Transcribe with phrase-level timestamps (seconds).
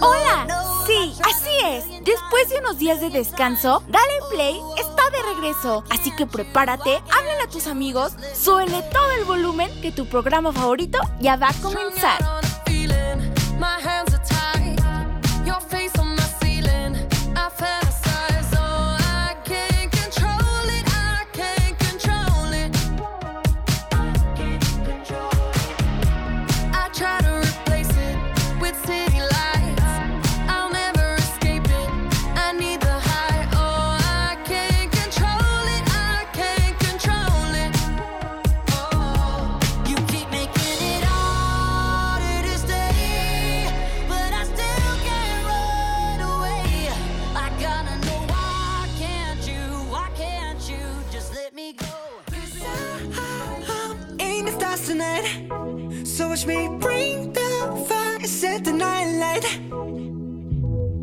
[0.00, 0.46] Hola,
[0.86, 2.04] sí, así es.
[2.04, 5.84] Después de unos días de descanso, Dale Play está de regreso.
[5.90, 10.98] Así que prepárate, háblale a tus amigos, suele todo el volumen que tu programa favorito
[11.20, 12.18] ya va a comenzar.
[56.38, 59.44] Watch me bring the fire, set the night light.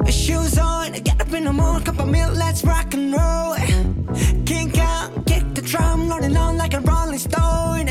[0.10, 3.54] Shoes on, get up in the morning, cup of milk, let's rock and roll.
[4.46, 7.90] Kink out, kick the drum, rolling on like a rolling stone.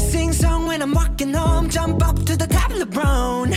[0.00, 3.50] Sing song when I'm walking home, jump up to the top of the brown.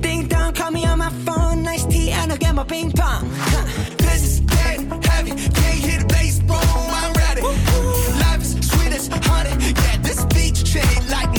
[0.00, 3.30] Ding dong, call me on my phone, nice tea, and I'll get my ping pong.
[3.32, 3.64] Huh.
[3.98, 7.42] This is getting heavy, can't hear the bass, boom, I'm ready.
[7.42, 9.50] Life is sweet as honey,
[9.84, 11.30] yeah, this beach chain like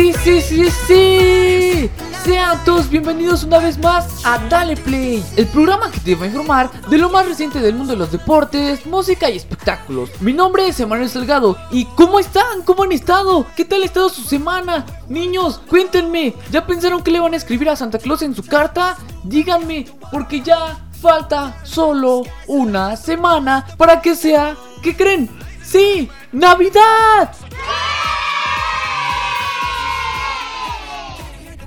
[0.00, 1.90] Sí, sí, sí, sí.
[2.24, 6.28] Sean todos bienvenidos una vez más a Dale Play, el programa que te va a
[6.28, 10.08] informar de lo más reciente del mundo de los deportes, música y espectáculos.
[10.22, 12.62] Mi nombre es Emanuel Salgado y ¿cómo están?
[12.62, 13.44] ¿Cómo han estado?
[13.54, 14.86] ¿Qué tal ha estado su semana?
[15.06, 18.96] Niños, cuéntenme, ¿ya pensaron que le van a escribir a Santa Claus en su carta?
[19.22, 25.28] Díganme, porque ya falta solo una semana para que sea, ¿qué creen?
[25.62, 27.34] Sí, Navidad.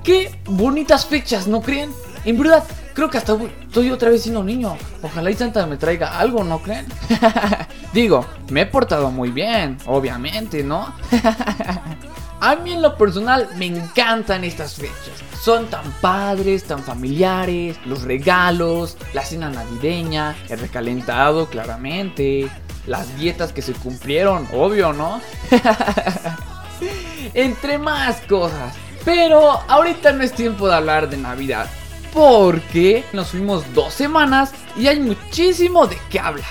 [0.04, 1.90] Qué bonitas fechas, ¿no creen?
[2.26, 4.76] En verdad, creo que hasta estoy otra vez siendo niño.
[5.02, 6.86] Ojalá y Santa me traiga algo, ¿no creen?
[7.94, 10.94] Digo, me he portado muy bien, obviamente, ¿no?
[12.40, 15.22] A mí en lo personal me encantan estas fechas.
[15.42, 22.50] Son tan padres, tan familiares, los regalos, la cena navideña, el recalentado claramente,
[22.86, 25.22] las dietas que se cumplieron, obvio, ¿no?
[27.32, 28.74] entre más cosas.
[29.04, 31.68] Pero ahorita no es tiempo de hablar de Navidad.
[32.12, 36.46] Porque nos fuimos dos semanas y hay muchísimo de qué hablar.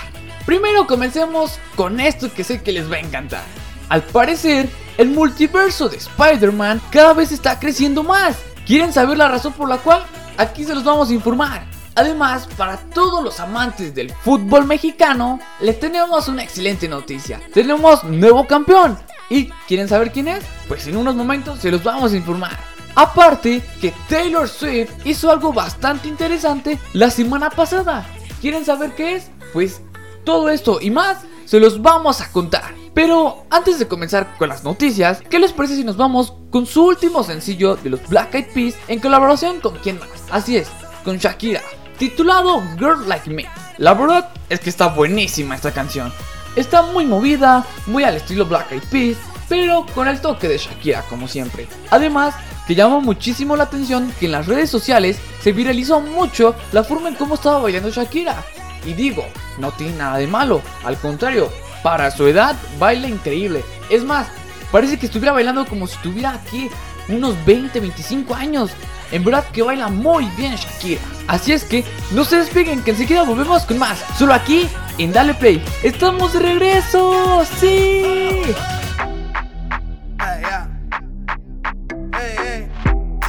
[0.46, 3.44] Primero comencemos con esto que sé que les va a encantar.
[3.88, 8.36] Al parecer, el multiverso de Spider-Man cada vez está creciendo más.
[8.66, 10.04] ¿Quieren saber la razón por la cual?
[10.36, 11.64] Aquí se los vamos a informar.
[11.96, 17.40] Además, para todos los amantes del fútbol mexicano, les tenemos una excelente noticia.
[17.52, 18.98] Tenemos nuevo campeón.
[19.30, 20.44] ¿Y quieren saber quién es?
[20.68, 22.58] Pues en unos momentos se los vamos a informar.
[22.94, 28.06] Aparte que Taylor Swift hizo algo bastante interesante la semana pasada.
[28.40, 29.30] ¿Quieren saber qué es?
[29.52, 29.80] Pues
[30.24, 32.74] todo esto y más se los vamos a contar.
[32.94, 36.84] Pero antes de comenzar con las noticias, ¿qué les parece si nos vamos con su
[36.84, 40.08] último sencillo de los Black Eyed Peas en colaboración con quién más?
[40.30, 40.68] Así es,
[41.04, 41.60] con Shakira,
[41.98, 43.46] titulado Girl Like Me.
[43.78, 46.12] La verdad es que está buenísima esta canción.
[46.56, 49.16] Está muy movida, muy al estilo Black Eyed Peas,
[49.48, 51.66] pero con el toque de Shakira como siempre.
[51.90, 52.34] Además,
[52.66, 57.08] que llamó muchísimo la atención que en las redes sociales se viralizó mucho la forma
[57.08, 58.44] en cómo estaba bailando Shakira.
[58.86, 59.24] Y digo,
[59.58, 61.50] no tiene nada de malo, al contrario,
[61.82, 63.64] para su edad baila increíble.
[63.90, 64.28] Es más,
[64.70, 66.70] parece que estuviera bailando como si tuviera aquí
[67.08, 68.70] unos 20, 25 años.
[69.10, 71.00] En verdad que baila muy bien Shakira.
[71.26, 74.02] Así es que no se despeguen que enseguida volvemos con más.
[74.18, 74.68] Solo aquí
[74.98, 75.62] en Dale Play.
[75.82, 77.44] Estamos de regreso.
[77.60, 78.02] Sí.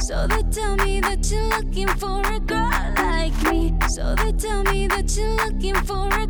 [0.00, 3.74] So they tell me that you're looking for a girl like me.
[3.88, 6.26] So they tell me that you're looking for a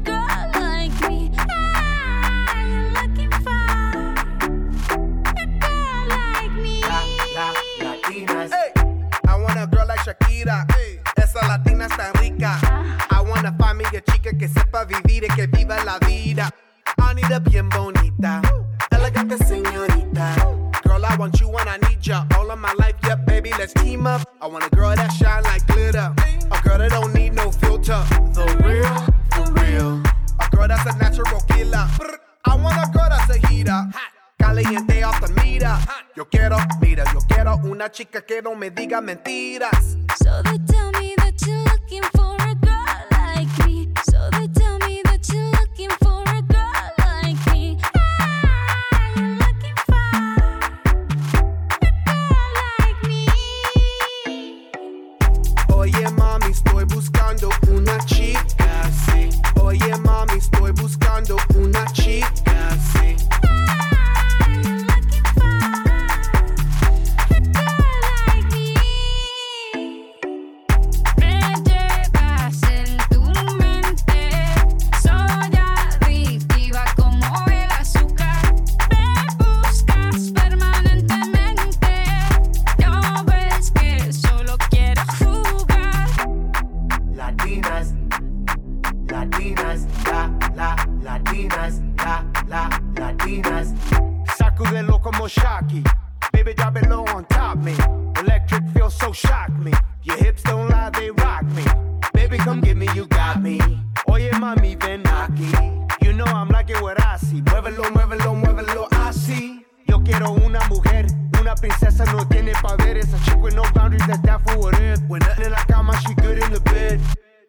[38.97, 39.86] no me diga mentiras.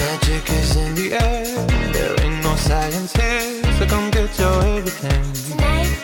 [0.00, 1.44] Magic is in the air.
[1.92, 5.24] There ain't no science here, so come get your everything.
[5.50, 5.94] Tonight.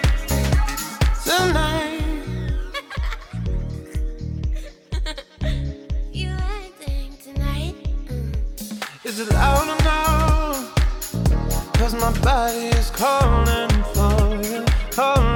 [1.25, 2.03] Tonight.
[6.13, 7.75] you acting tonight?
[8.09, 9.07] Mm.
[9.07, 10.59] Is it loud enough?
[11.79, 15.36] Cause my body is calling for you, calling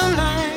[0.00, 0.49] the line.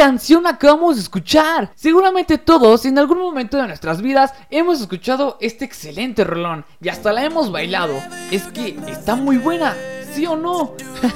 [0.00, 1.72] Canción acabamos de escuchar?
[1.74, 7.12] Seguramente todos en algún momento de nuestras vidas hemos escuchado este excelente rolón y hasta
[7.12, 8.00] la hemos bailado.
[8.30, 9.76] Es que está muy buena,
[10.14, 10.72] ¿sí o no?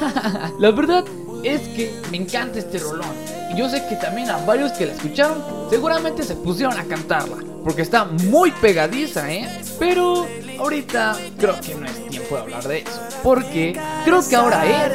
[0.58, 1.02] la verdad
[1.42, 3.08] es que me encanta este rolón.
[3.56, 7.38] Yo sé que también a varios que la escucharon seguramente se pusieron a cantarla.
[7.64, 9.62] Porque está muy pegadiza, ¿eh?
[9.78, 10.26] Pero
[10.58, 13.00] ahorita creo que no es tiempo de hablar de eso.
[13.22, 14.92] Porque creo que ahora es...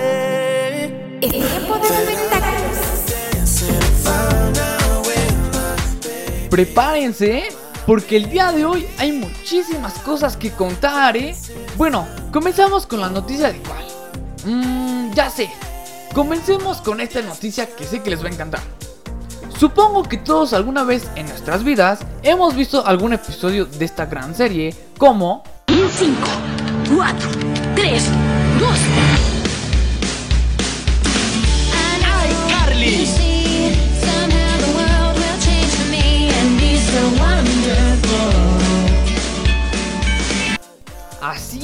[1.21, 2.48] Es
[6.49, 7.49] Prepárense, ¿eh?
[7.85, 11.35] porque el día de hoy hay muchísimas cosas que contar, ¿eh?
[11.77, 13.85] Bueno, comenzamos con la noticia de cuál.
[14.45, 15.49] Mmm, ya sé.
[16.13, 18.61] Comencemos con esta noticia que sé que les va a encantar.
[19.57, 24.33] Supongo que todos alguna vez en nuestras vidas hemos visto algún episodio de esta gran
[24.33, 26.15] serie como 5,
[26.95, 27.29] 4,
[27.75, 28.03] 3,
[28.59, 29.38] 2.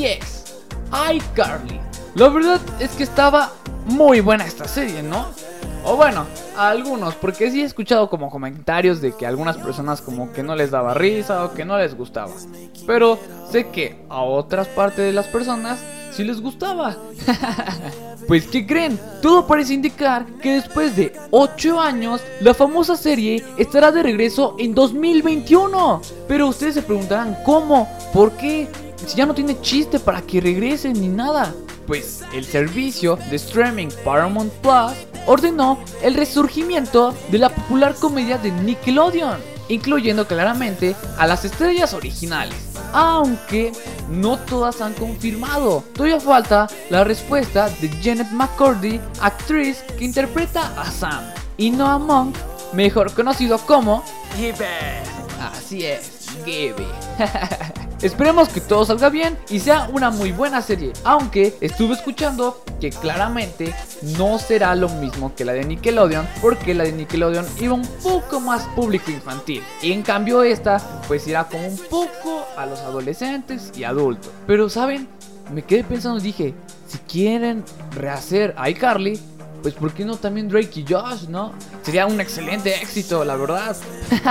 [0.04, 0.56] Es,
[0.92, 1.80] iCarly.
[2.16, 3.52] La verdad es que estaba
[3.86, 5.28] muy buena esta serie, ¿no?
[5.86, 6.26] O bueno,
[6.58, 10.42] a algunos, porque sí he escuchado como comentarios de que a algunas personas como que
[10.42, 12.32] no les daba risa o que no les gustaba.
[12.88, 13.20] Pero
[13.52, 15.80] sé que a otras partes de las personas
[16.12, 16.98] sí les gustaba.
[18.28, 19.00] pues ¿qué creen?
[19.22, 24.74] Todo parece indicar que después de 8 años la famosa serie estará de regreso en
[24.74, 26.02] 2021.
[26.28, 27.88] Pero ustedes se preguntarán ¿cómo?
[28.12, 28.68] ¿Por qué?
[28.96, 31.54] Si ya no tiene chiste para que regresen ni nada.
[31.88, 34.94] Pues el servicio de streaming Paramount Plus
[35.28, 42.56] ordenó el resurgimiento de la popular comedia de Nickelodeon, incluyendo claramente a las estrellas originales.
[42.94, 43.72] Aunque
[44.10, 50.90] no todas han confirmado, todavía falta la respuesta de Janet McCurdy, actriz que interpreta a
[50.90, 51.24] Sam,
[51.58, 52.36] y Noah Monk,
[52.74, 54.04] mejor conocido como.
[55.40, 56.15] Así es,
[58.02, 62.92] Esperemos que todo salga bien y sea una muy buena serie, aunque estuve escuchando que
[62.92, 63.74] claramente
[64.18, 68.40] no será lo mismo que la de Nickelodeon, porque la de Nickelodeon iba un poco
[68.40, 73.72] más público infantil, y en cambio esta pues irá como un poco a los adolescentes
[73.76, 74.32] y adultos.
[74.46, 75.08] Pero saben,
[75.54, 76.54] me quedé pensando y dije,
[76.88, 77.64] si quieren
[77.96, 79.20] rehacer iCarly,
[79.66, 81.52] pues ¿por qué no también Drake y Josh, no?
[81.82, 83.76] Sería un excelente éxito, la verdad.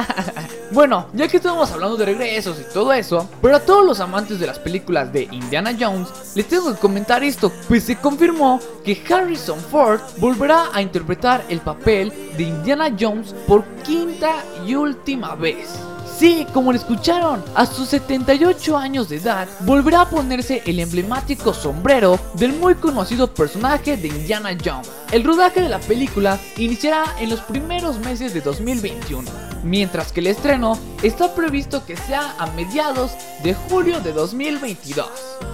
[0.71, 4.39] bueno, ya que estamos hablando de regresos y todo eso, pero a todos los amantes
[4.39, 9.03] de las películas de Indiana Jones, les tengo que comentar esto, pues se confirmó que
[9.13, 15.69] Harrison Ford volverá a interpretar el papel de Indiana Jones por quinta y última vez.
[16.17, 21.53] Sí, como lo escucharon, a sus 78 años de edad volverá a ponerse el emblemático
[21.53, 24.91] sombrero del muy conocido personaje de Indiana Jones.
[25.11, 29.29] El rodaje de la película iniciará en los primeros meses de 2021,
[29.65, 35.09] mientras que el estreno está previsto que sea a mediados de julio de 2022.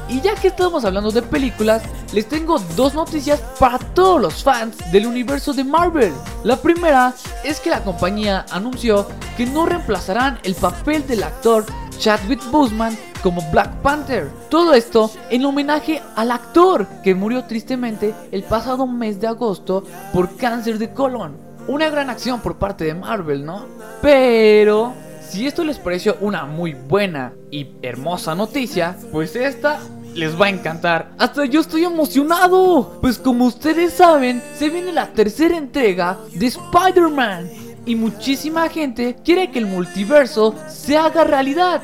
[0.08, 4.76] Y ya que estamos hablando de películas, les tengo dos noticias para todos los fans
[4.92, 6.12] del universo de Marvel.
[6.42, 11.64] La primera es que la compañía anunció que no reemplazarán el papel del actor
[11.98, 14.30] Chadwick Boseman como Black Panther.
[14.48, 20.36] Todo esto en homenaje al actor que murió tristemente el pasado mes de agosto por
[20.36, 21.49] cáncer de colon.
[21.70, 23.64] Una gran acción por parte de Marvel, ¿no?
[24.02, 29.78] Pero si esto les pareció una muy buena y hermosa noticia, pues esta
[30.12, 31.12] les va a encantar.
[31.16, 32.98] Hasta yo estoy emocionado.
[33.00, 37.48] Pues como ustedes saben, se viene la tercera entrega de Spider-Man.
[37.86, 41.82] Y muchísima gente quiere que el multiverso se haga realidad.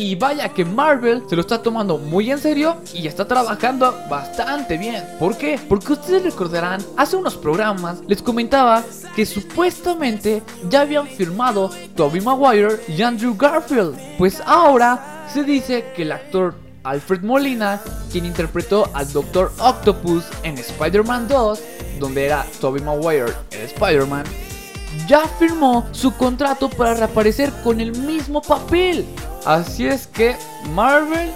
[0.00, 4.78] Y vaya que Marvel se lo está tomando muy en serio y está trabajando bastante
[4.78, 5.02] bien.
[5.18, 5.58] ¿Por qué?
[5.68, 8.84] Porque ustedes recordarán, hace unos programas les comentaba
[9.16, 13.98] que supuestamente ya habían firmado Tobey Maguire y Andrew Garfield.
[14.18, 17.80] Pues ahora se dice que el actor Alfred Molina,
[18.12, 21.60] quien interpretó al Doctor Octopus en Spider-Man 2,
[21.98, 24.22] donde era Tobey Maguire el Spider-Man,
[25.08, 29.04] ya firmó su contrato para reaparecer con el mismo papel.
[29.48, 30.36] Así es que
[30.74, 31.32] Marvel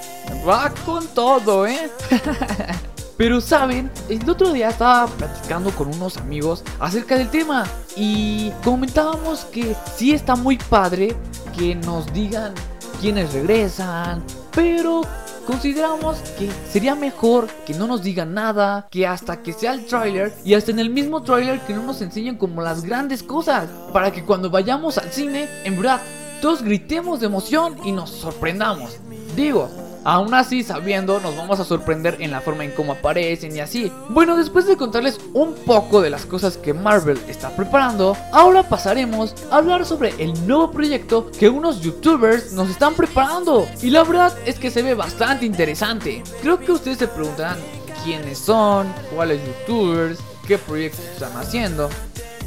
[0.46, 1.90] va con todo, ¿eh?
[3.16, 7.64] Pero saben, el otro día estaba platicando con unos amigos acerca del tema
[7.96, 11.16] y comentábamos que sí está muy padre
[11.56, 12.52] que nos digan
[13.00, 14.22] quiénes regresan,
[14.54, 15.00] pero
[15.46, 20.34] consideramos que sería mejor que no nos digan nada, que hasta que sea el tráiler
[20.44, 24.12] y hasta en el mismo tráiler que no nos enseñen como las grandes cosas, para
[24.12, 26.02] que cuando vayamos al cine, en verdad,
[26.42, 28.98] todos gritemos de emoción y nos sorprendamos.
[29.34, 29.70] Digo,
[30.04, 33.92] Aún así, sabiendo, nos vamos a sorprender en la forma en cómo aparecen y así.
[34.08, 39.32] Bueno, después de contarles un poco de las cosas que Marvel está preparando, ahora pasaremos
[39.52, 43.68] a hablar sobre el nuevo proyecto que unos youtubers nos están preparando.
[43.80, 46.24] Y la verdad es que se ve bastante interesante.
[46.42, 47.58] Creo que ustedes se preguntarán
[48.02, 51.88] quiénes son, cuáles youtubers, qué proyectos están haciendo.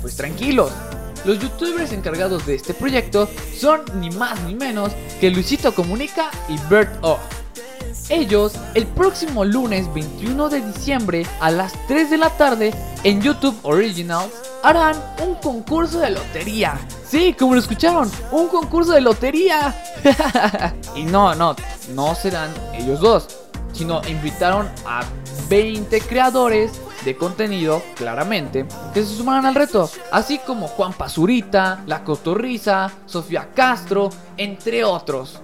[0.02, 0.74] Pues tranquilos,
[1.26, 6.58] los youtubers encargados de este proyecto son ni más ni menos que Luisito Comunica y
[6.70, 7.20] Bert O.
[8.10, 13.58] Ellos, el próximo lunes 21 de diciembre a las 3 de la tarde en YouTube
[13.64, 16.80] Originals, harán un concurso de lotería.
[17.08, 19.76] Sí, como lo escucharon, un concurso de lotería.
[20.96, 21.56] y no, no,
[21.96, 23.28] no serán ellos dos,
[23.74, 25.04] sino invitaron a
[25.50, 26.74] 20 creadores
[27.06, 33.50] de contenido, claramente, que se sumarán al reto, así como Juan Pazurita, La Cotorriza, Sofía
[33.54, 35.40] Castro, entre otros.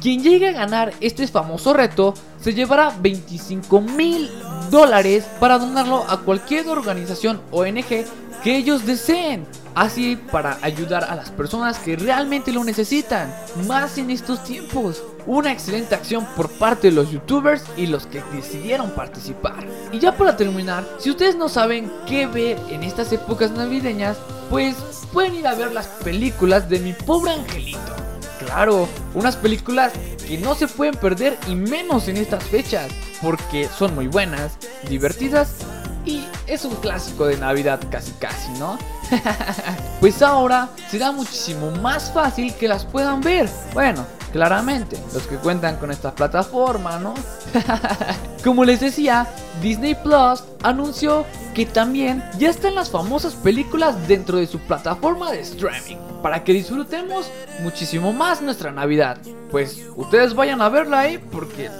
[0.00, 4.30] Quien llegue a ganar este famoso reto se llevará 25 mil
[4.70, 8.04] dólares para donarlo a cualquier organización ONG
[8.44, 9.46] que ellos deseen.
[9.76, 13.30] Así para ayudar a las personas que realmente lo necesitan,
[13.66, 15.02] más en estos tiempos.
[15.26, 19.66] Una excelente acción por parte de los youtubers y los que decidieron participar.
[19.92, 24.16] Y ya para terminar, si ustedes no saben qué ver en estas épocas navideñas,
[24.48, 24.76] pues
[25.12, 27.96] pueden ir a ver las películas de mi pobre angelito.
[28.46, 29.92] Claro, unas películas
[30.26, 34.52] que no se pueden perder y menos en estas fechas, porque son muy buenas,
[34.88, 35.66] divertidas
[36.06, 38.78] y es un clásico de Navidad casi casi, ¿no?
[40.00, 43.48] pues ahora será muchísimo más fácil que las puedan ver.
[43.72, 47.14] Bueno, claramente, los que cuentan con esta plataforma, ¿no?
[48.44, 49.26] Como les decía,
[49.62, 55.40] Disney Plus anunció que también ya están las famosas películas dentro de su plataforma de
[55.40, 55.96] streaming.
[56.22, 57.30] Para que disfrutemos
[57.62, 59.18] muchísimo más nuestra Navidad.
[59.50, 61.70] Pues ustedes vayan a verla ahí porque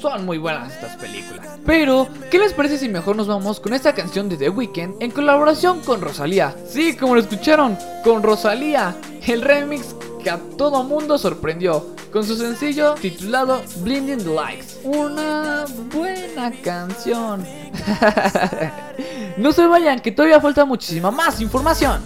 [0.00, 1.58] son muy buenas estas películas.
[1.64, 5.10] Pero, ¿qué les parece si mejor nos vamos con esta canción de The Weeknd en
[5.10, 6.54] colaboración con Rosalía?
[6.68, 8.94] Sí, como lo escucharon, con Rosalía,
[9.26, 14.78] el remix que a todo mundo sorprendió con su sencillo titulado Blinding the Lights.
[14.84, 17.44] Una buena canción.
[19.36, 22.02] no se vayan, que todavía falta muchísima más información.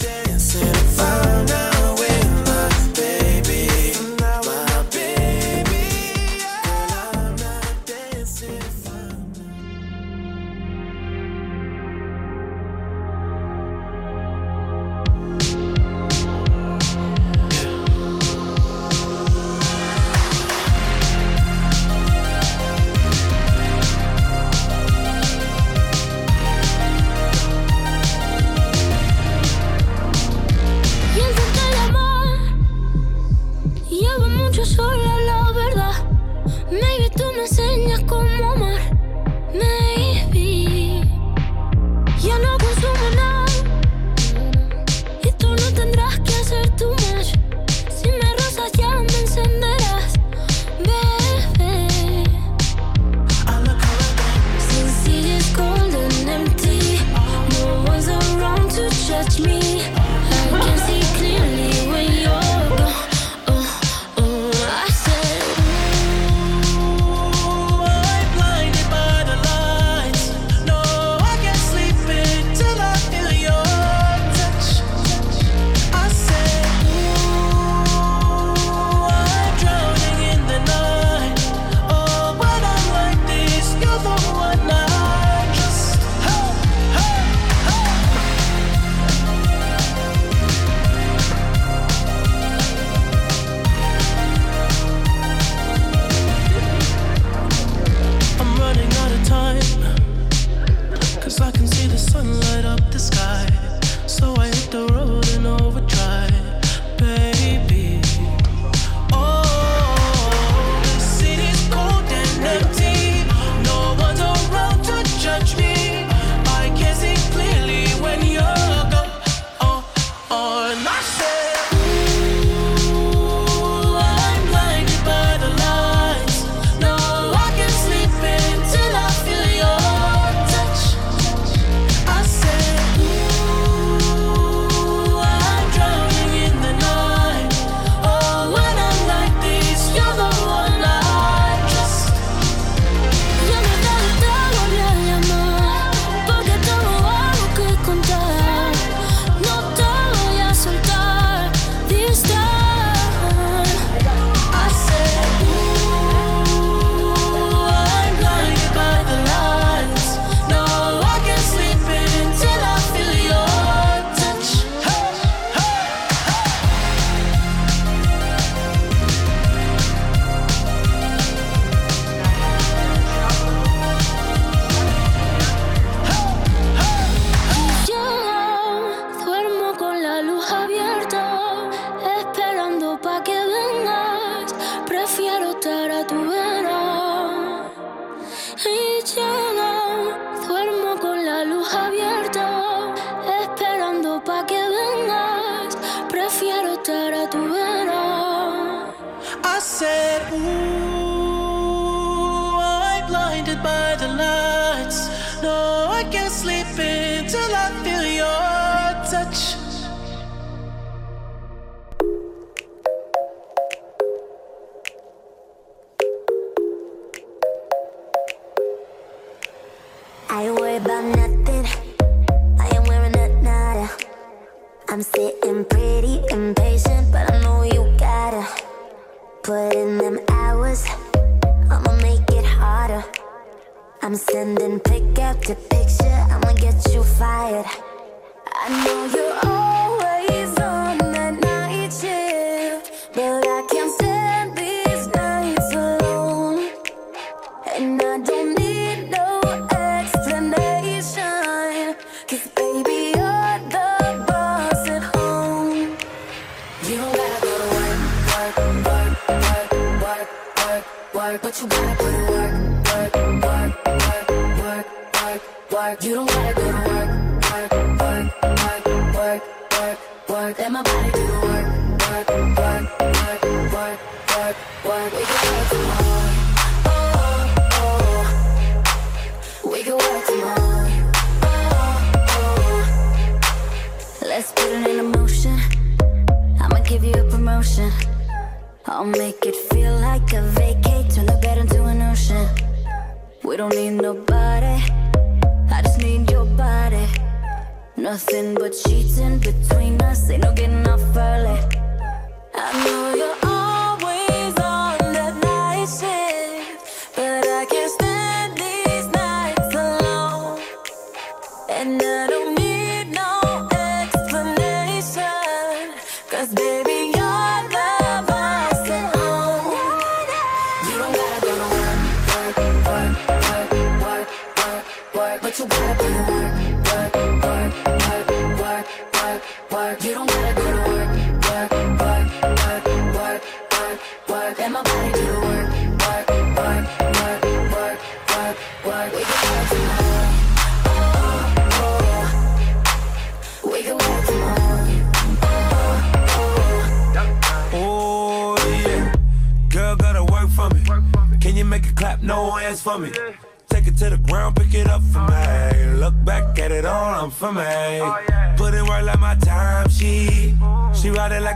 [298.11, 300.31] nothing but cheating between us.
[300.31, 300.70] Ain't no getting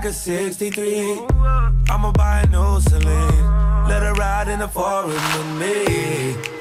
[0.04, 1.18] like a 63.
[1.88, 3.88] I'ma buy a new Celine.
[3.88, 6.53] Let her ride in the forest with me.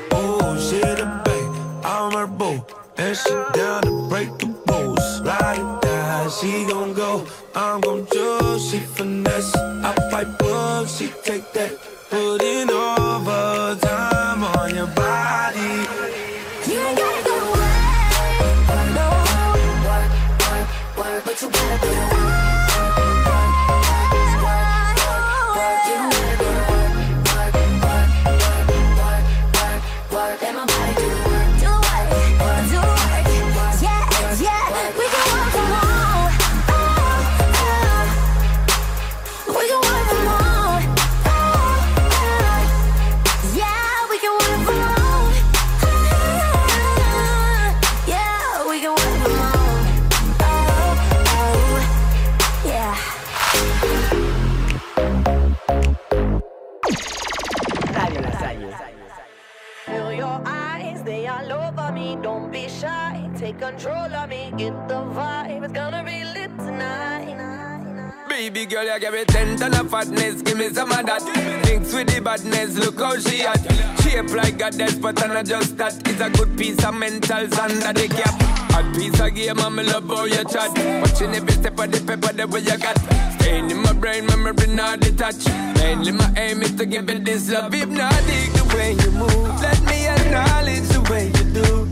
[68.74, 70.42] girl, you give me ten ton of fatness.
[70.42, 71.24] Give me some of that.
[71.66, 73.62] Mix with the badness, look how she at.
[74.02, 75.96] Shape like a death, but I'm not just that.
[76.08, 78.34] It's a good piece of mental sand under the cap.
[78.74, 80.72] A piece of game, I'm love how you chat.
[81.02, 82.98] Watching every step of the paper, the way you got.
[83.40, 85.48] Staying in my brain, memory not detached.
[85.78, 87.74] Mainly my aim is to give it this love.
[87.74, 89.62] If not, dig the way you move.
[89.62, 91.83] Let me acknowledge the way you do.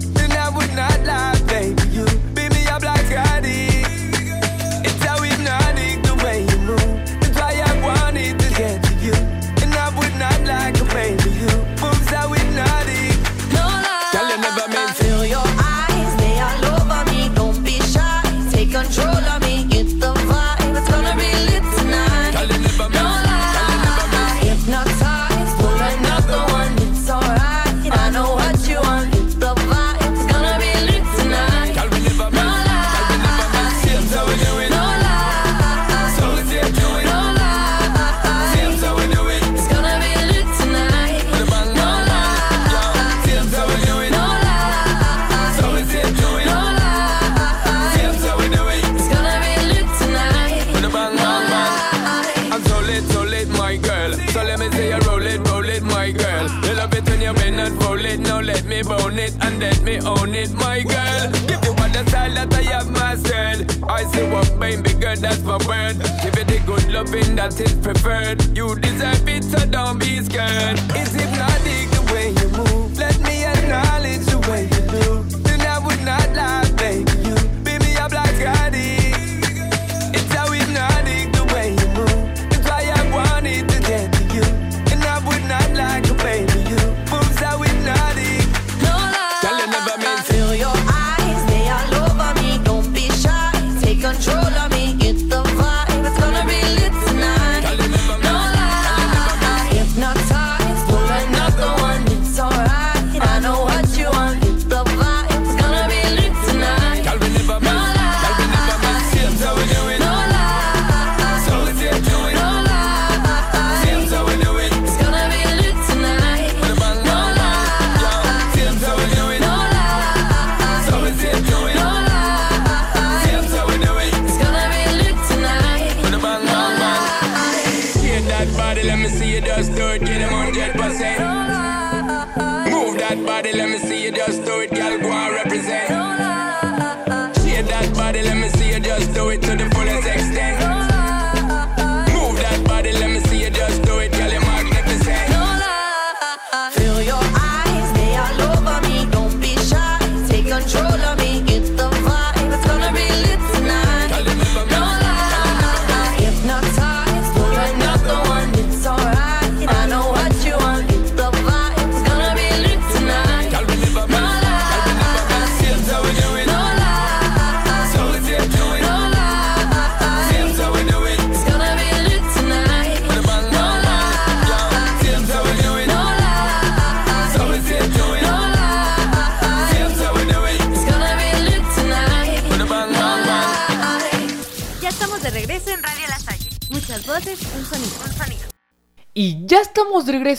[67.21, 68.57] Loving that is preferred.
[68.57, 70.79] You deserve it, so don't be scared.
[70.95, 71.90] It's hypnotic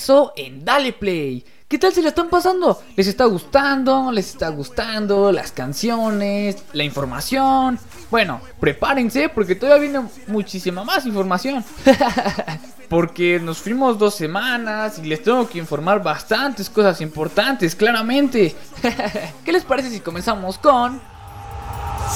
[0.02, 1.44] regreso en Dale Play.
[1.68, 2.82] ¿Qué tal se la están pasando?
[2.96, 4.10] ¿Les está gustando?
[4.12, 6.56] ¿Les está gustando las canciones?
[6.72, 7.78] ¿La información?
[8.10, 11.64] Bueno, prepárense porque todavía viene muchísima más información.
[12.90, 18.54] porque nos fuimos dos semanas y les tengo que informar bastantes cosas importantes, claramente.
[19.44, 21.00] ¿Qué les parece si comenzamos con...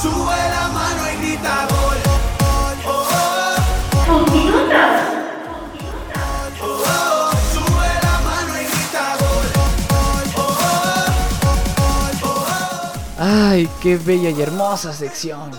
[0.03, 1.96] Sube la mano y grita gol.
[13.57, 15.51] Ay, qué bella y hermosa sección.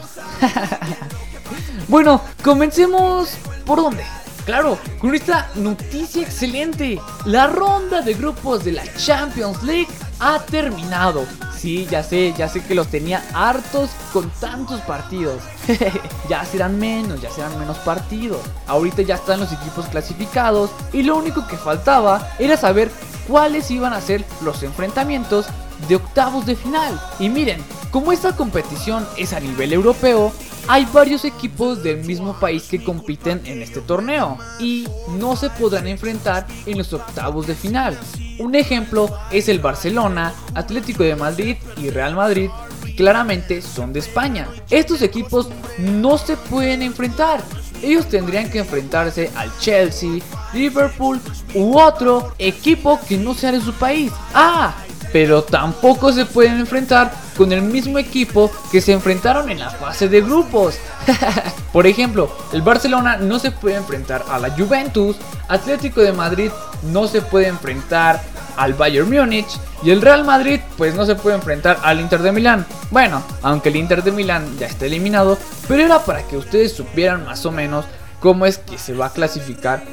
[1.87, 3.29] bueno, comencemos
[3.65, 4.03] por dónde.
[4.45, 7.01] Claro, con esta noticia excelente.
[7.25, 9.87] La ronda de grupos de la Champions League
[10.19, 11.25] ha terminado.
[11.57, 15.41] Sí, ya sé, ya sé que los tenía hartos con tantos partidos.
[16.29, 18.41] ya serán menos, ya serán menos partidos.
[18.67, 22.91] Ahorita ya están los equipos clasificados y lo único que faltaba era saber
[23.27, 25.47] cuáles iban a ser los enfrentamientos
[25.87, 26.99] de octavos de final.
[27.19, 30.33] Y miren, como esta competición es a nivel europeo,
[30.67, 34.85] hay varios equipos del mismo país que compiten en este torneo y
[35.17, 37.97] no se podrán enfrentar en los octavos de final.
[38.39, 42.49] Un ejemplo es el Barcelona, Atlético de Madrid y Real Madrid,
[42.85, 44.47] que claramente son de España.
[44.69, 47.41] Estos equipos no se pueden enfrentar.
[47.81, 50.19] Ellos tendrían que enfrentarse al Chelsea,
[50.53, 51.21] Liverpool
[51.53, 54.11] u otro equipo que no sea de su país.
[54.33, 54.75] Ah,
[55.17, 60.07] pero tampoco se pueden enfrentar con el mismo equipo que se enfrentaron en la fase
[60.07, 60.77] de grupos.
[61.73, 65.15] Por ejemplo, el Barcelona no se puede enfrentar a la Juventus,
[65.47, 66.51] Atlético de Madrid
[66.83, 68.21] no se puede enfrentar
[68.57, 69.47] al Bayern Múnich
[69.81, 72.67] y el Real Madrid pues no se puede enfrentar al Inter de Milán.
[72.91, 77.25] Bueno, aunque el Inter de Milán ya está eliminado, pero era para que ustedes supieran
[77.25, 77.85] más o menos
[78.19, 79.83] cómo es que se va a clasificar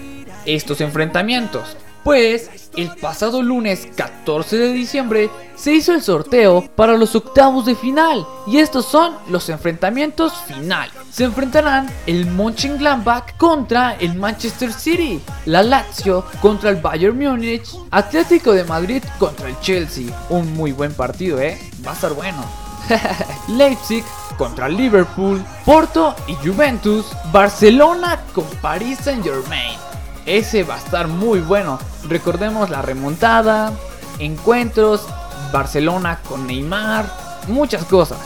[0.44, 1.78] estos enfrentamientos.
[2.04, 7.74] Pues el pasado lunes 14 de diciembre se hizo el sorteo para los octavos de
[7.74, 10.92] final y estos son los enfrentamientos finales.
[11.10, 18.52] Se enfrentarán el Mönchengladbach contra el Manchester City, la Lazio contra el Bayern Múnich, Atlético
[18.52, 20.14] de Madrid contra el Chelsea.
[20.28, 22.44] Un muy buen partido, eh, va a estar bueno.
[23.48, 24.04] Leipzig
[24.36, 29.93] contra Liverpool, Porto y Juventus, Barcelona con Paris Saint Germain.
[30.26, 31.78] Ese va a estar muy bueno.
[32.08, 33.72] Recordemos la remontada,
[34.18, 35.06] encuentros,
[35.52, 37.06] Barcelona con Neymar,
[37.48, 38.18] muchas cosas.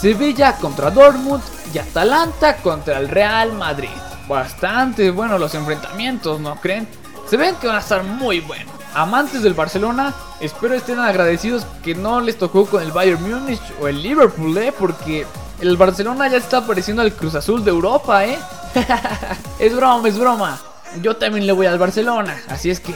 [0.00, 3.90] Sevilla contra Dortmund y Atalanta contra el Real Madrid.
[4.28, 6.88] Bastante buenos los enfrentamientos, ¿no creen?
[7.28, 8.74] Se ven que van a estar muy buenos.
[8.92, 13.86] amantes del Barcelona, espero estén agradecidos que no les tocó con el Bayern Múnich o
[13.86, 14.72] el Liverpool, ¿eh?
[14.76, 15.26] Porque
[15.60, 18.38] el Barcelona ya está pareciendo al Cruz Azul de Europa, ¿eh?
[19.60, 20.58] es broma, es broma.
[21.02, 22.94] Yo también le voy al Barcelona, así es que,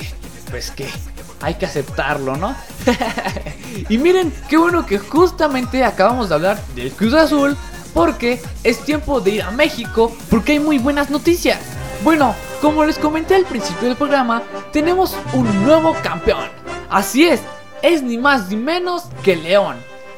[0.51, 0.89] pues que,
[1.41, 2.55] hay que aceptarlo, ¿no?
[3.89, 7.57] y miren, qué bueno que justamente acabamos de hablar del Cruz Azul,
[7.93, 11.61] porque es tiempo de ir a México, porque hay muy buenas noticias.
[12.03, 14.43] Bueno, como les comenté al principio del programa,
[14.73, 16.49] tenemos un nuevo campeón.
[16.91, 17.41] Así es,
[17.83, 19.77] es ni más ni menos que León.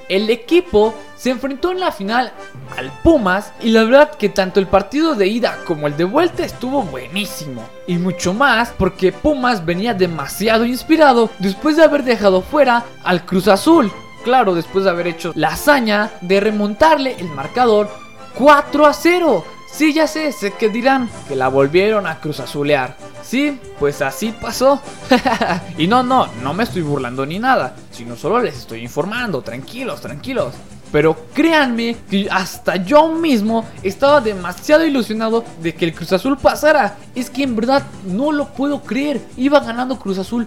[0.09, 2.33] El equipo se enfrentó en la final
[2.77, 6.45] al Pumas y la verdad que tanto el partido de ida como el de vuelta
[6.45, 7.65] estuvo buenísimo.
[7.87, 13.49] Y mucho más porque Pumas venía demasiado inspirado después de haber dejado fuera al Cruz
[13.49, 13.91] Azul.
[14.25, 17.89] Claro, después de haber hecho la hazaña de remontarle el marcador
[18.35, 19.45] 4 a 0.
[19.71, 22.97] Sí, ya sé, sé que dirán que la volvieron a Cruz Azulear.
[23.23, 24.81] Sí, pues así pasó.
[25.79, 30.01] y no, no, no me estoy burlando ni nada, sino solo les estoy informando, tranquilos,
[30.01, 30.55] tranquilos.
[30.93, 36.97] Pero créanme que hasta yo mismo estaba demasiado ilusionado de que el Cruz Azul pasara.
[37.15, 39.21] Es que en verdad no lo puedo creer.
[39.37, 40.47] Iba ganando Cruz Azul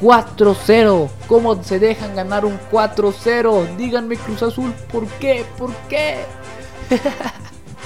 [0.00, 1.08] 4-0.
[1.26, 3.76] ¿Cómo se dejan ganar un 4-0?
[3.76, 5.44] Díganme Cruz Azul, ¿por qué?
[5.58, 6.24] ¿Por qué?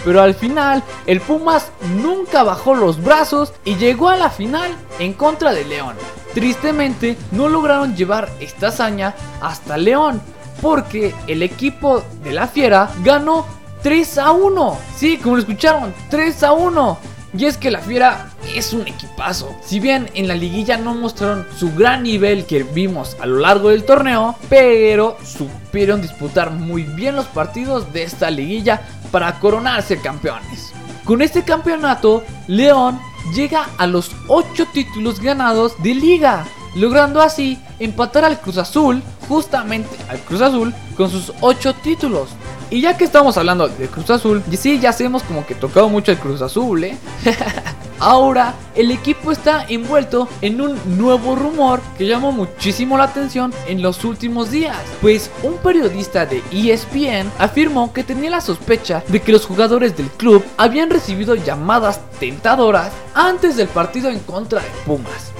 [0.05, 5.12] Pero al final, el Pumas nunca bajó los brazos y llegó a la final en
[5.12, 5.96] contra de León.
[6.34, 10.22] Tristemente, no lograron llevar esta hazaña hasta León,
[10.61, 13.46] porque el equipo de la Fiera ganó
[13.82, 14.78] 3 a 1.
[14.96, 16.98] Sí, como lo escucharon, 3 a 1.
[17.36, 19.54] Y es que la Fiera es un equipazo.
[19.62, 23.68] Si bien en la liguilla no mostraron su gran nivel que vimos a lo largo
[23.68, 28.80] del torneo, pero supieron disputar muy bien los partidos de esta liguilla
[29.11, 30.72] para coronarse campeones.
[31.04, 32.98] Con este campeonato, León
[33.34, 36.46] llega a los 8 títulos ganados de liga,
[36.78, 42.30] logrando así empatar al Cruz Azul, justamente al Cruz Azul, con sus 8 títulos.
[42.70, 45.88] Y ya que estamos hablando de Cruz Azul, y sí, ya hemos como que tocado
[45.88, 46.96] mucho el Cruz Azul, ¿eh?
[48.00, 53.82] Ahora el equipo está envuelto en un nuevo rumor que llamó muchísimo la atención en
[53.82, 59.32] los últimos días, pues un periodista de ESPN afirmó que tenía la sospecha de que
[59.32, 65.32] los jugadores del club habían recibido llamadas tentadoras antes del partido en contra de Pumas.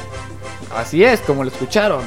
[0.75, 2.03] Así es, como lo escucharon.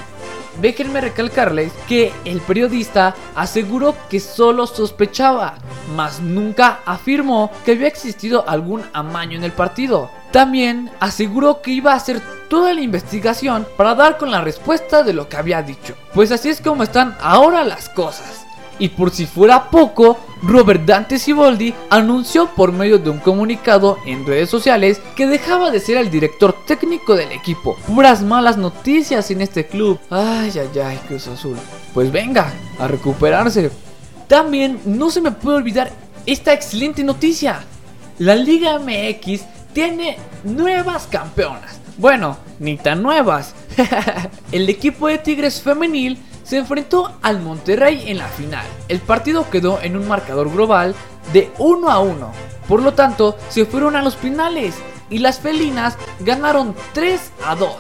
[0.60, 5.56] Déjenme recalcarles que el periodista aseguró que solo sospechaba,
[5.96, 10.12] mas nunca afirmó que había existido algún amaño en el partido.
[10.32, 15.14] También aseguró que iba a hacer toda la investigación para dar con la respuesta de
[15.14, 15.96] lo que había dicho.
[16.14, 18.41] Pues así es como están ahora las cosas.
[18.82, 24.26] Y por si fuera poco, Robert Dante Siboldi anunció por medio de un comunicado en
[24.26, 27.78] redes sociales que dejaba de ser el director técnico del equipo.
[27.86, 30.00] Puras malas noticias en este club.
[30.10, 31.58] Ay, ay, ay, Cruz Azul.
[31.94, 33.70] Pues venga, a recuperarse.
[34.28, 35.92] También no se me puede olvidar
[36.26, 37.64] esta excelente noticia.
[38.18, 41.80] La Liga MX tiene nuevas campeonas.
[42.00, 43.54] Bueno, ni tan nuevas.
[44.52, 48.66] el equipo de Tigres femenil se enfrentó al Monterrey en la final.
[48.88, 50.96] El partido quedó en un marcador global
[51.34, 52.32] de 1 a 1.
[52.68, 54.76] Por lo tanto, se fueron a los finales
[55.10, 57.76] y las felinas ganaron 3 a 2.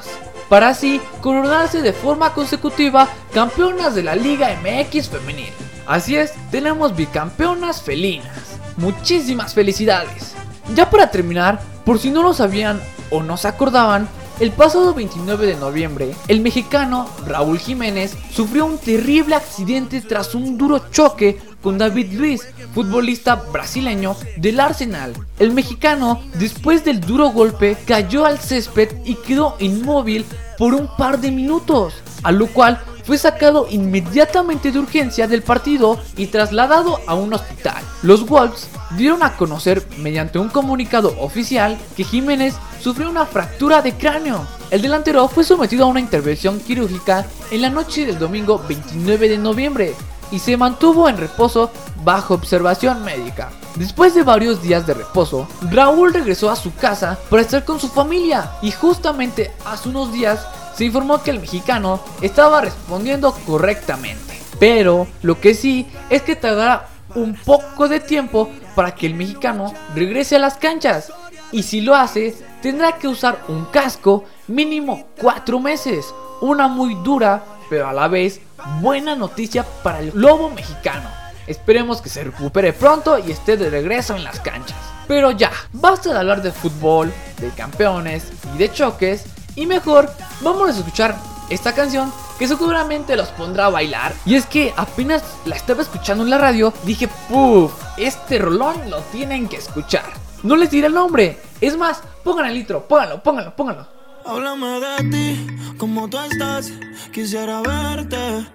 [0.49, 5.53] Para así coronarse de forma consecutiva campeonas de la Liga MX femenil.
[5.88, 8.59] Así es, tenemos bicampeonas felinas.
[8.78, 10.34] Muchísimas felicidades.
[10.76, 14.07] Ya para terminar, por si no lo sabían o no se acordaban,
[14.41, 20.57] el pasado 29 de noviembre, el mexicano Raúl Jiménez sufrió un terrible accidente tras un
[20.57, 25.13] duro choque con David Luiz, futbolista brasileño del Arsenal.
[25.37, 30.25] El mexicano, después del duro golpe, cayó al césped y quedó inmóvil
[30.57, 35.99] por un par de minutos, a lo cual fue sacado inmediatamente de urgencia del partido
[36.17, 37.83] y trasladado a un hospital.
[38.03, 43.93] Los Wolves dieron a conocer mediante un comunicado oficial que Jiménez sufrió una fractura de
[43.93, 44.45] cráneo.
[44.69, 49.37] El delantero fue sometido a una intervención quirúrgica en la noche del domingo 29 de
[49.37, 49.95] noviembre
[50.31, 51.71] y se mantuvo en reposo
[52.03, 53.51] bajo observación médica.
[53.75, 57.87] Después de varios días de reposo, Raúl regresó a su casa para estar con su
[57.87, 60.45] familia y justamente hace unos días
[60.76, 64.39] se informó que el mexicano estaba respondiendo correctamente.
[64.59, 69.74] Pero lo que sí es que tardará un poco de tiempo para que el mexicano
[69.95, 71.11] regrese a las canchas.
[71.51, 76.13] Y si lo hace, tendrá que usar un casco mínimo 4 meses.
[76.41, 78.39] Una muy dura, pero a la vez
[78.80, 81.09] buena noticia para el lobo mexicano.
[81.47, 84.78] Esperemos que se recupere pronto y esté de regreso en las canchas.
[85.07, 89.26] Pero ya, basta de hablar de fútbol, de campeones y de choques.
[89.55, 91.15] Y mejor, vamos a escuchar
[91.49, 94.13] esta canción que seguramente los pondrá a bailar.
[94.25, 98.99] Y es que apenas la estaba escuchando en la radio, dije, puff, este rolón lo
[99.11, 100.05] tienen que escuchar.
[100.43, 103.87] No les diré el nombre, es más, pongan el litro, pónganlo, pónganlo, pónganlo.
[104.25, 105.47] Háblame de ti,
[105.77, 106.71] como tú estás,
[107.11, 108.47] quisiera verte.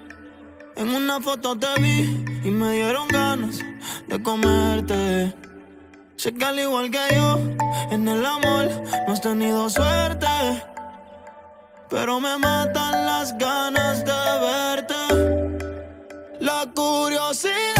[0.76, 3.60] En una foto te vi y me dieron ganas
[4.08, 5.34] de comerte.
[6.16, 7.38] Sé que al igual que yo,
[7.90, 8.68] en el amor
[9.06, 10.26] no has tenido suerte.
[11.88, 14.94] Pero me matan las ganas de verte.
[16.40, 17.75] La curiosidad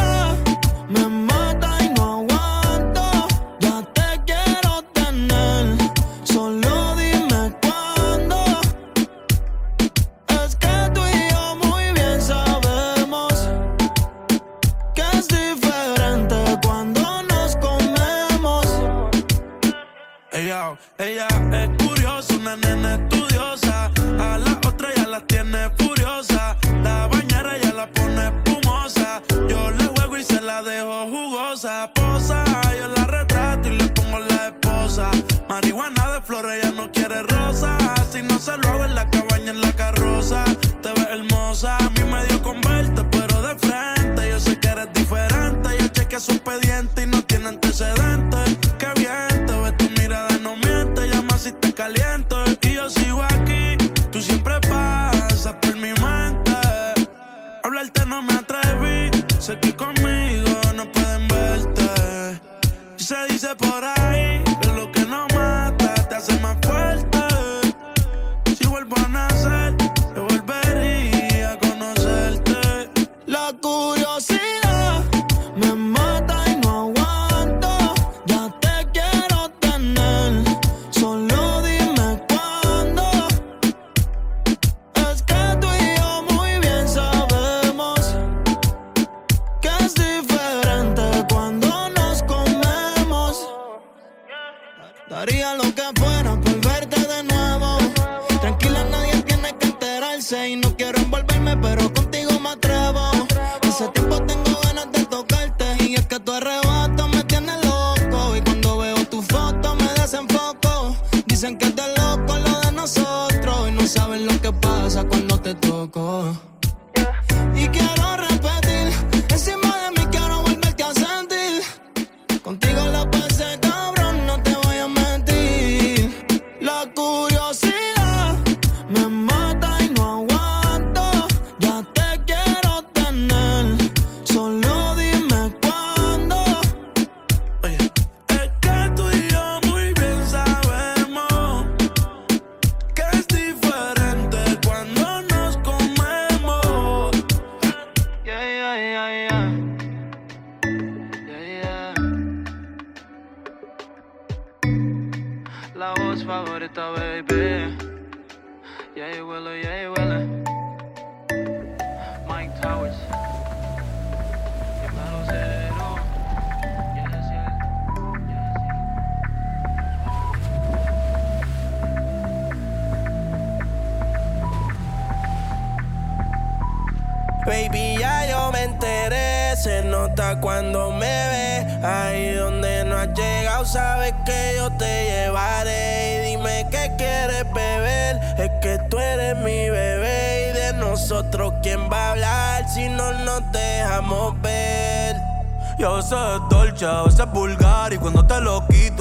[38.37, 40.45] Lo hago en la cabaña, en la carroza.
[40.83, 44.29] Te ves hermosa, a mí me dio con verte, pero de frente.
[44.29, 45.71] Yo sé que eres diferente.
[45.81, 48.36] Yo chequeé su expediente y no tiene antecedentes.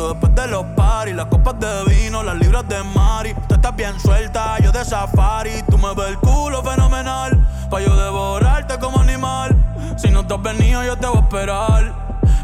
[0.10, 3.34] Después de los paris Las copas de vino, las libras de Mari.
[3.48, 5.64] Tú estás bien suelta, yo de safari.
[5.70, 7.38] Tú me ves el culo fenomenal
[7.70, 9.56] Pa' yo devorarte como animal.
[9.98, 11.94] Si no te has venido yo te voy a esperar.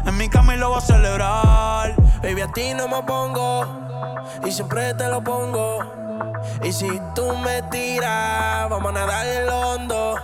[0.04, 1.94] En mi cama y lo voy a celebrar.
[2.22, 3.66] Baby, a ti no me pongo
[4.44, 5.78] y siempre te lo pongo.
[6.62, 10.14] Y si tú me tiras, vamos a nadar en lo hondo.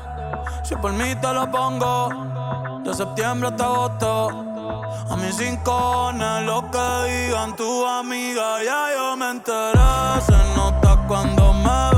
[0.63, 4.48] Si por mí te lo pongo De septiembre hasta agosto
[5.11, 6.13] A mis cinco
[6.45, 10.21] lo que digan tu amiga Ya yo me enteré.
[10.27, 11.98] Se nota cuando me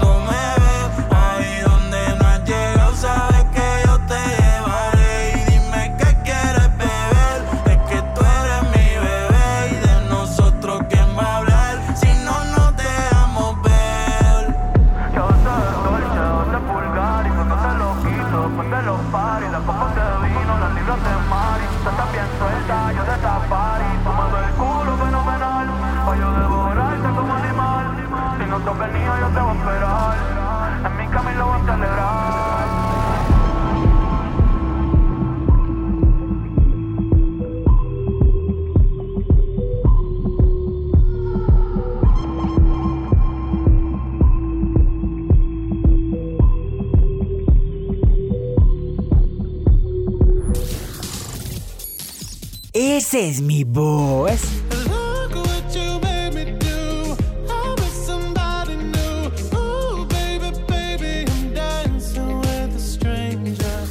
[62.39, 63.85] with a stranger.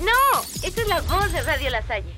[0.00, 0.40] ¡No!
[0.62, 2.13] Esta es la voz de Radio La Salle.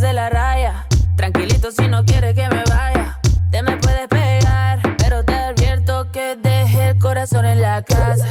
[0.00, 0.86] De la raya.
[1.16, 3.18] Tranquilito si no quieres que me vaya.
[3.50, 8.28] Te me puedes pegar, pero te advierto que dejé el corazón en la casa.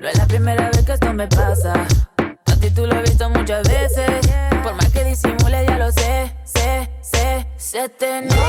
[0.00, 1.74] No es la primera vez que esto me pasa.
[2.46, 4.20] A ti tú lo he visto muchas veces.
[4.62, 7.46] Por más que disimule, ya lo sé, sé, sé.
[7.56, 8.45] Se te nota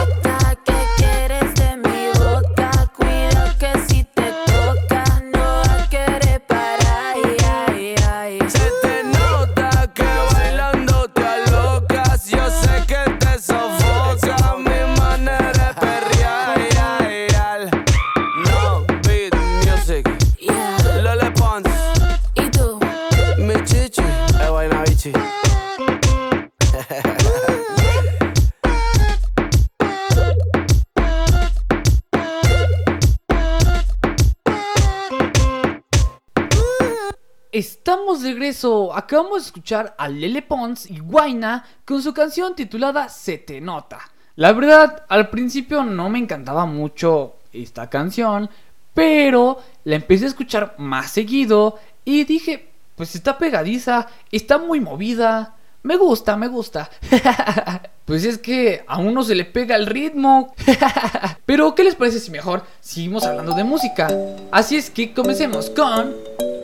[38.97, 43.99] Acabamos de escuchar a Lele Pons y Guaina con su canción titulada Se te nota.
[44.37, 48.49] La verdad, al principio no me encantaba mucho esta canción,
[48.95, 55.53] pero la empecé a escuchar más seguido y dije, pues está pegadiza, está muy movida.
[55.83, 56.89] Me gusta, me gusta.
[58.05, 60.55] pues es que a uno se le pega el ritmo.
[61.45, 64.07] Pero, ¿qué les parece si mejor seguimos hablando de música?
[64.51, 66.56] Así es que comencemos con...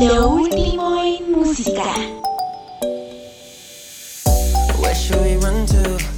[0.00, 1.82] Lo último en música.
[4.78, 6.17] Where should we run to?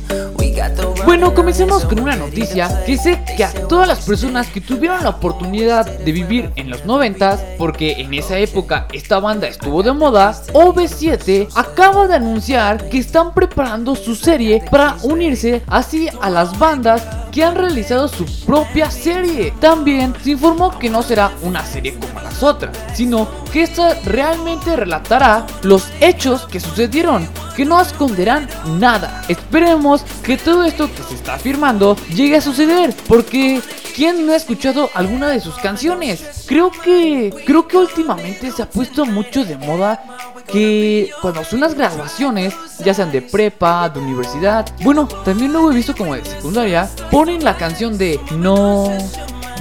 [1.05, 5.11] Bueno, comencemos con una noticia que sé que a todas las personas que tuvieron la
[5.11, 10.35] oportunidad de vivir en los 90 porque en esa época esta banda estuvo de moda,
[10.53, 17.03] OV7 acaba de anunciar que están preparando su serie para unirse así a las bandas
[17.31, 19.53] que han realizado su propia serie.
[19.61, 24.77] También se informó que no será una serie como las otras, sino que esta realmente
[24.77, 28.49] relatará los hechos que sucedieron, que no esconderán
[28.79, 29.23] nada.
[29.29, 33.61] Esperemos que todo esto que se está afirmando llegue a suceder, porque
[33.95, 36.45] ¿quién no ha escuchado alguna de sus canciones?
[36.47, 40.03] Creo que creo que últimamente se ha puesto mucho de moda
[40.51, 45.75] que cuando son las graduaciones, ya sean de prepa, de universidad, bueno, también luego he
[45.75, 48.91] visto como de secundaria, ponen la canción de No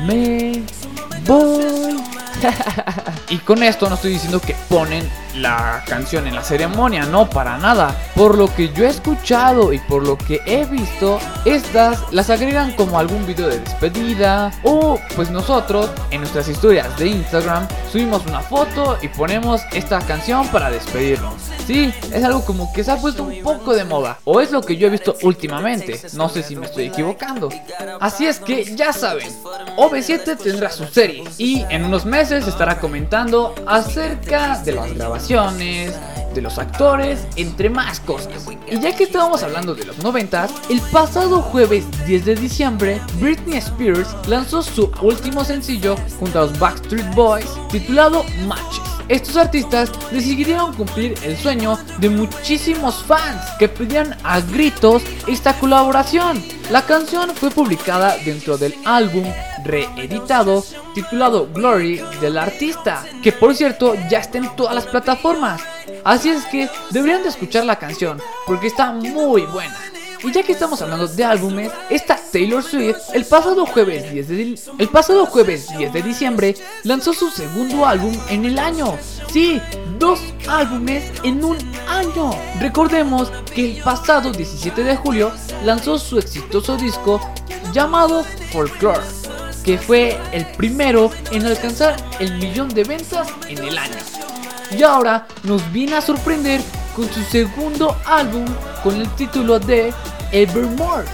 [0.06, 0.64] me
[1.26, 2.00] voy.
[3.30, 7.58] y con esto no estoy diciendo que ponen la canción en la ceremonia, no para
[7.58, 7.96] nada.
[8.16, 12.72] Por lo que yo he escuchado y por lo que he visto, estas las agregan
[12.74, 18.42] como algún video de despedida o pues nosotros en nuestras historias de Instagram subimos una
[18.42, 21.34] foto y ponemos esta canción para despedirnos.
[21.66, 24.62] Sí, es algo como que se ha puesto un poco de moda o es lo
[24.62, 27.50] que yo he visto últimamente, no sé si me estoy equivocando.
[28.00, 29.30] Así es que ya saben,
[29.78, 36.42] OV7 tendrá su serie y en unos meses estará comentando acerca de las grabaciones, de
[36.42, 38.48] los actores, entre más cosas.
[38.68, 43.60] Y ya que estábamos hablando de los 90, el pasado jueves 10 de diciembre, Britney
[43.60, 48.82] Spears lanzó su último sencillo junto a los Backstreet Boys titulado Matches.
[49.08, 56.44] Estos artistas decidieron cumplir el sueño de muchísimos fans que pedían a gritos esta colaboración.
[56.72, 59.26] La canción fue publicada dentro del álbum
[59.64, 65.62] reeditado titulado Glory del artista, que por cierto ya está en todas las plataformas.
[66.04, 69.78] Así es que deberían de escuchar la canción porque está muy buena.
[70.22, 74.60] Y ya que estamos hablando de álbumes, esta Taylor Swift el pasado jueves 10 de,
[74.78, 78.98] el pasado jueves 10 de diciembre lanzó su segundo álbum en el año.
[79.32, 79.62] Sí,
[79.98, 81.58] dos álbumes en un
[81.88, 82.32] año.
[82.60, 85.32] Recordemos que el pasado 17 de julio
[85.64, 87.22] lanzó su exitoso disco
[87.72, 89.02] llamado Folklore,
[89.64, 93.96] que fue el primero en alcanzar el millón de ventas en el año.
[94.78, 96.62] Y ahora nos viene a sorprender
[96.96, 98.46] con su segundo álbum
[98.84, 99.94] con el título de
[100.32, 101.06] Evermore.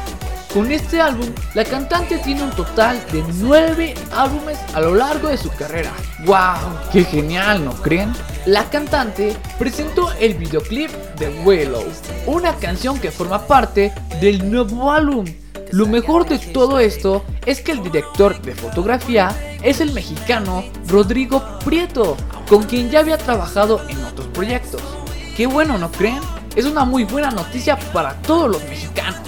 [0.54, 5.38] Con este álbum, la cantante tiene un total de 9 álbumes a lo largo de
[5.38, 5.92] su carrera.
[6.26, 6.80] ¡Wow!
[6.94, 7.66] ¡Qué genial!
[7.66, 8.14] ¿No creen?
[8.46, 11.84] La cantante presentó el videoclip de Willow,
[12.26, 15.26] una canción que forma parte del nuevo álbum.
[15.72, 21.44] Lo mejor de todo esto es que el director de fotografía es el mexicano Rodrigo
[21.66, 22.16] Prieto,
[22.48, 24.82] con quien ya había trabajado en otros proyectos.
[25.36, 26.22] Qué bueno, ¿no creen?
[26.56, 29.28] Es una muy buena noticia para todos los mexicanos.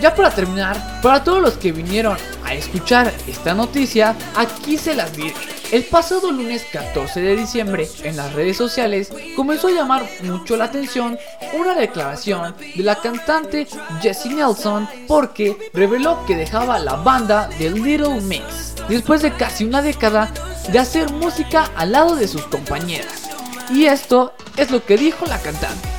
[0.00, 5.14] Ya para terminar, para todos los que vinieron a escuchar esta noticia, aquí se las
[5.16, 5.53] diré.
[5.72, 10.64] El pasado lunes 14 de diciembre, en las redes sociales, comenzó a llamar mucho la
[10.64, 11.18] atención
[11.58, 13.66] una declaración de la cantante
[14.00, 19.82] Jessie Nelson porque reveló que dejaba la banda de Little Mix después de casi una
[19.82, 20.32] década
[20.70, 23.30] de hacer música al lado de sus compañeras.
[23.70, 25.93] Y esto es lo que dijo la cantante.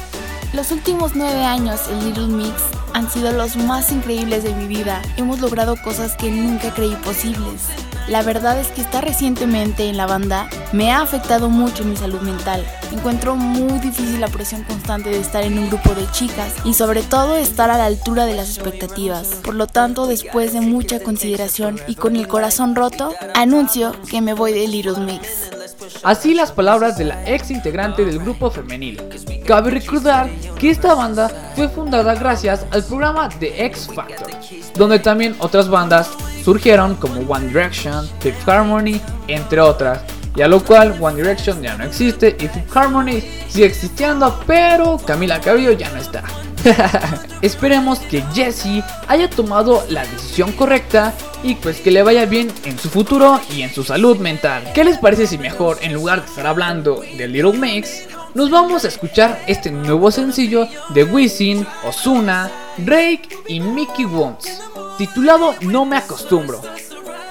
[0.53, 2.53] Los últimos nueve años en Little Mix
[2.93, 5.01] han sido los más increíbles de mi vida.
[5.17, 7.63] Hemos logrado cosas que nunca creí posibles.
[8.07, 12.21] La verdad es que estar recientemente en la banda me ha afectado mucho mi salud
[12.21, 12.63] mental.
[12.91, 17.01] Encuentro muy difícil la presión constante de estar en un grupo de chicas y sobre
[17.01, 19.27] todo estar a la altura de las expectativas.
[19.43, 24.33] Por lo tanto, después de mucha consideración y con el corazón roto, anuncio que me
[24.33, 25.54] voy de Little Mix.
[26.03, 29.01] Así las palabras de la ex integrante del grupo femenil.
[29.45, 34.27] Cabe recordar que esta banda fue fundada gracias al programa de X Factor,
[34.75, 36.09] donde también otras bandas
[36.43, 40.01] surgieron como One Direction, Fifth Harmony, entre otras.
[40.35, 44.97] Y a lo cual One Direction ya no existe y Fifth Harmony sigue existiendo, pero
[44.97, 46.23] Camila Cabello ya no está.
[47.41, 51.13] Esperemos que Jessie haya tomado la decisión correcta
[51.43, 54.71] y pues que le vaya bien en su futuro y en su salud mental.
[54.73, 58.83] ¿Qué les parece si mejor en lugar de estar hablando de Little Mix, nos vamos
[58.83, 64.61] a escuchar este nuevo sencillo de Wisin, Ozuna, Drake y Mickey Woods,
[64.97, 66.61] titulado No me acostumbro.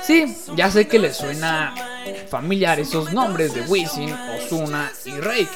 [0.03, 1.75] Sí, ya sé que les suena
[2.29, 5.49] familiar esos nombres de Wisin, Ozuna y Drake.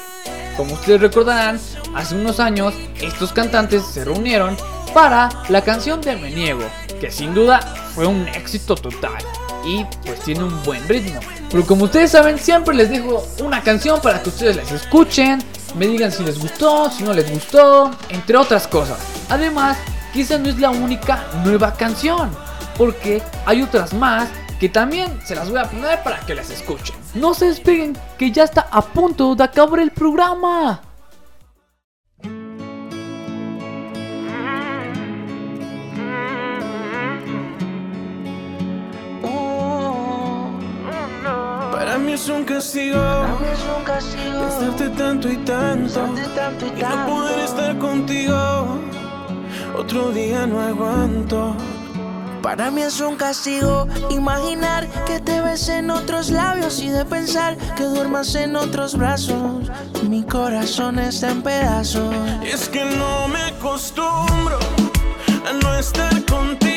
[0.57, 1.59] Como ustedes recordarán,
[1.95, 4.57] hace unos años estos cantantes se reunieron
[4.93, 6.65] para la canción de Me Niego,
[6.99, 7.59] que sin duda
[7.93, 9.23] fue un éxito total
[9.65, 11.19] y pues tiene un buen ritmo.
[11.49, 15.43] Pero como ustedes saben, siempre les dejo una canción para que ustedes las escuchen,
[15.75, 18.97] me digan si les gustó, si no les gustó, entre otras cosas.
[19.29, 19.77] Además,
[20.15, 22.31] esa no es la única nueva canción,
[22.77, 24.29] porque hay otras más
[24.59, 26.95] que también se las voy a poner para que las escuchen.
[27.15, 30.81] No se despeguen, que ya está a punto de acabar el programa.
[41.71, 42.99] Para mí es un castigo.
[43.87, 46.05] Pensarte tanto y tanto.
[46.77, 48.79] Y no poder estar contigo.
[49.77, 51.55] Otro día no aguanto.
[52.41, 57.57] Para mí es un castigo imaginar que te ves en otros labios y de pensar
[57.75, 59.69] que duermas en otros brazos.
[60.07, 62.13] Mi corazón está en pedazos.
[62.43, 64.59] Es que no me acostumbro
[65.47, 66.68] a no estar contigo.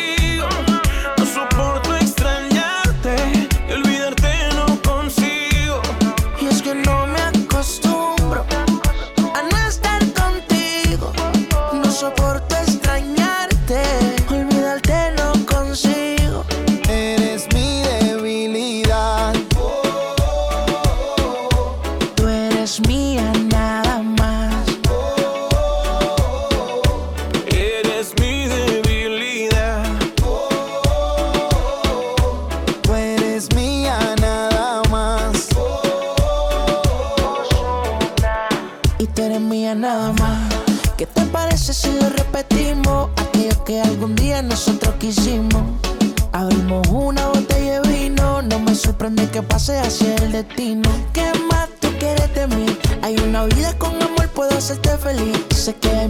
[49.49, 50.89] Pase así el destino.
[51.13, 52.67] ¿Qué más tú quieres de mí?
[53.03, 55.39] Hay una vida con amor, puedo hacerte feliz.
[55.55, 56.02] Sé que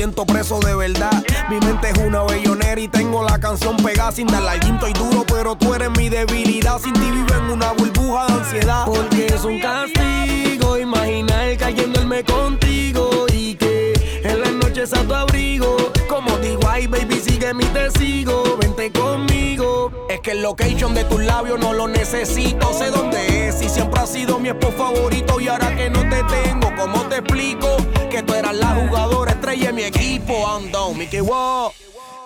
[0.00, 1.22] siento preso de verdad.
[1.50, 5.26] Mi mente es una bellonera y tengo la canción pegada sin darle al y duro,
[5.26, 6.80] pero tú eres mi debilidad.
[6.80, 8.86] Sin ti vivo en una burbuja de ansiedad.
[8.86, 13.92] Porque es un castigo imaginar cayéndome contigo y que
[14.24, 15.76] en las noches a tu abrigo.
[16.08, 19.92] Como digo, ay baby, sigue mi testigo, vente conmigo.
[20.08, 24.00] Es que el location de tus labios no lo necesito, sé dónde es y siempre
[24.00, 25.38] ha sido mi esposo favorito.
[25.40, 27.76] Y ahora que no te tengo, ¿cómo te explico?
[28.10, 28.19] Que
[28.52, 30.46] la jugadora estrella de mi equipo.
[30.48, 31.72] Ando, Mickey Wow.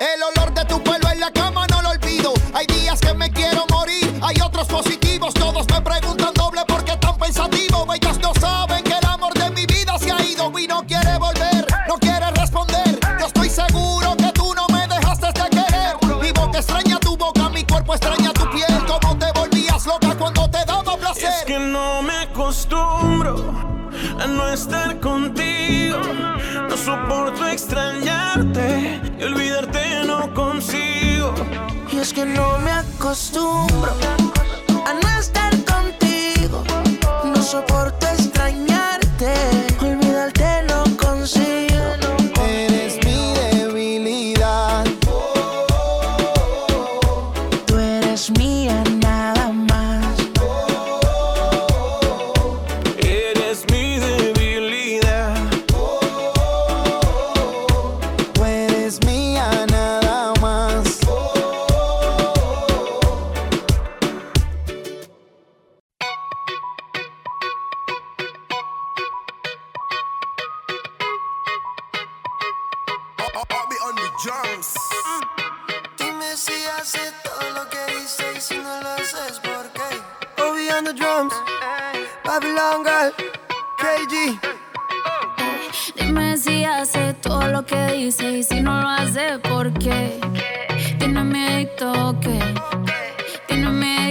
[0.01, 2.33] El olor de tu pelo en la cama no lo olvido.
[2.53, 5.35] Hay días que me quiero morir, hay otros positivos.
[5.35, 7.87] Todos me preguntan doble por qué tan pensativo.
[7.93, 10.94] Ellos no saben que el amor de mi vida se ha ido y no quiere
[27.55, 31.33] extrañarte y olvidarte no consigo.
[31.93, 33.93] Y es que no me acostumbro
[34.85, 36.65] a no estar contigo.
[37.25, 37.94] No soporto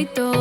[0.03, 0.32] miedo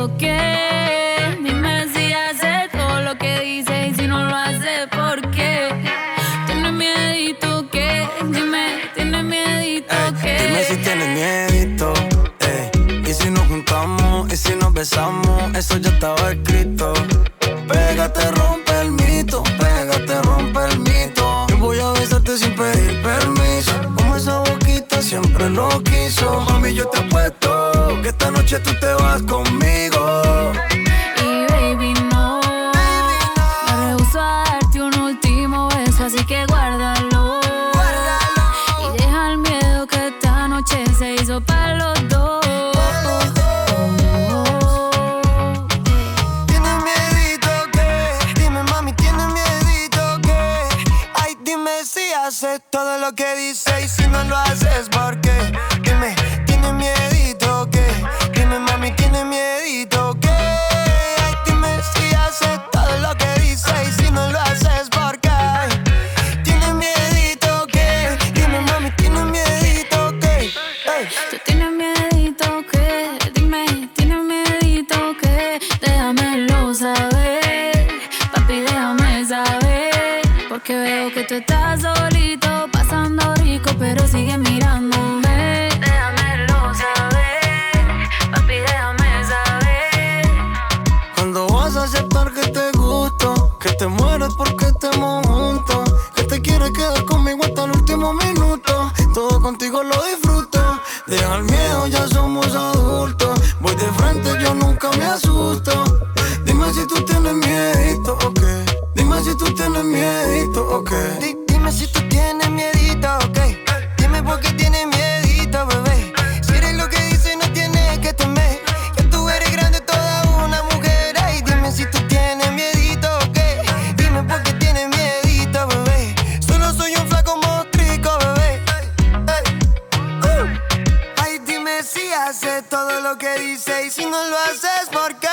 [133.52, 135.28] dice y si no lo haces, ¿por qué?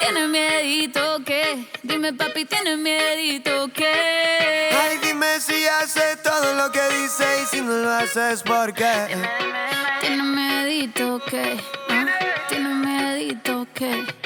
[0.00, 4.70] Tienes miedito que, dime papi, tienes miedito que.
[4.72, 8.94] Ay, dime si haces todo lo que dice y si no lo haces, ¿por qué?
[10.00, 12.06] Tienes miedito que, ah,
[12.48, 14.25] tienes miedito que.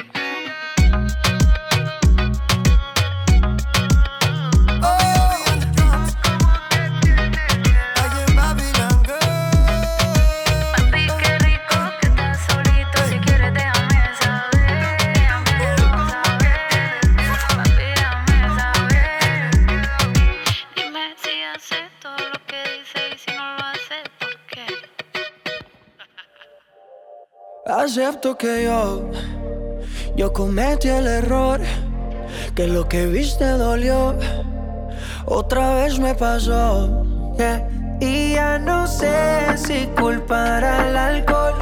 [27.71, 29.09] Acepto que yo,
[30.17, 31.61] yo cometí el error,
[32.53, 34.13] que lo que viste dolió,
[35.25, 37.05] otra vez me pasó.
[38.01, 41.53] Y ya no sé si culpar al alcohol,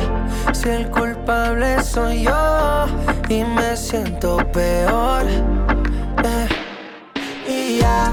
[0.51, 2.85] si el culpable soy yo
[3.29, 5.25] y me siento peor.
[6.23, 6.47] yeah.
[7.47, 8.11] Y ya,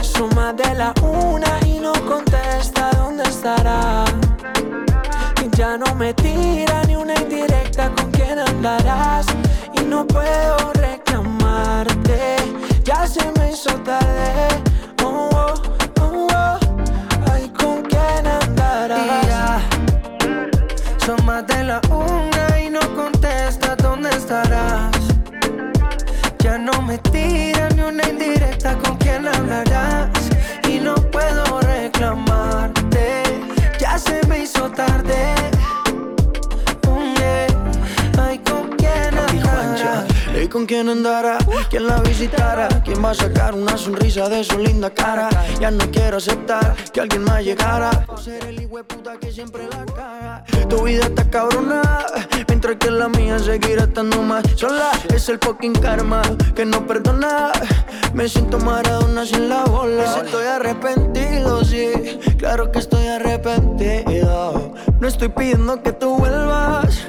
[0.00, 4.23] suma de la una y no contesta dónde estará.
[5.64, 9.24] Y ya no me tira ni una indirecta con quién andarás.
[9.72, 12.36] Y no puedo reclamarte,
[12.84, 14.48] ya se me hizo tarde.
[15.02, 15.54] Oh, oh,
[16.02, 16.58] oh, oh.
[17.32, 19.62] Ay, con quién andarás.
[20.98, 22.23] Son más de la una
[40.54, 41.38] con quién andará?
[41.68, 42.68] ¿Quién la visitará?
[42.84, 45.28] ¿Quién va a sacar una sonrisa de su linda cara?
[45.58, 48.06] Ya no quiero aceptar que alguien más llegara.
[50.68, 51.82] Tu vida está cabrona,
[52.46, 54.92] mientras que la mía seguirá estando más sola.
[55.12, 56.22] Es el fucking karma
[56.54, 57.50] que no perdona.
[58.12, 60.22] Me siento maradona sin la bola.
[60.24, 64.72] Estoy arrepentido, sí, claro que estoy arrepentido.
[65.00, 67.08] No estoy pidiendo que tú vuelvas.